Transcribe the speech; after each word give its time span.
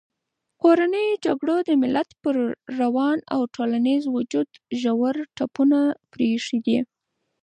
کورنیو 0.61 1.21
جګړو 1.25 1.57
د 1.67 1.69
ملت 1.81 2.09
پر 2.21 2.35
روان 2.79 3.17
او 3.33 3.41
ټولنیز 3.55 4.03
وجود 4.15 4.49
ژور 4.81 5.15
ټپونه 5.35 5.79
پرېښي 6.11 6.57
دي. 6.65 6.79